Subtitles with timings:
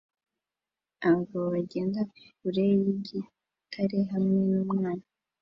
[1.07, 1.99] Abagabo bagenda
[2.39, 5.05] kure yigitare hamwe numwana